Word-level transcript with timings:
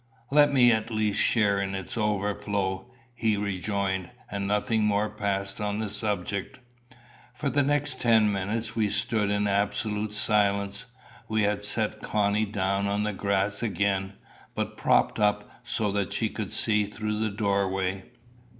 "Let 0.31 0.51
me 0.51 0.71
at 0.71 0.89
least 0.89 1.21
share 1.21 1.61
in 1.61 1.75
its 1.75 1.95
overflow," 1.95 2.91
he 3.13 3.37
rejoined, 3.37 4.09
and 4.31 4.47
nothing 4.47 4.83
more 4.83 5.11
passed 5.11 5.61
on 5.61 5.77
the 5.77 5.91
subject. 5.91 6.57
For 7.35 7.51
the 7.51 7.61
next 7.61 8.01
ten 8.01 8.31
minutes 8.31 8.75
we 8.75 8.89
stood 8.89 9.29
in 9.29 9.45
absolute 9.45 10.11
silence. 10.11 10.87
We 11.27 11.43
had 11.43 11.61
set 11.61 12.01
Connie 12.01 12.47
down 12.47 12.87
on 12.87 13.03
the 13.03 13.13
grass 13.13 13.61
again, 13.61 14.13
but 14.55 14.75
propped 14.75 15.19
up 15.19 15.47
so 15.63 15.91
that 15.91 16.13
she 16.13 16.29
could 16.29 16.51
see 16.51 16.85
through 16.85 17.19
the 17.19 17.29
doorway. 17.29 18.05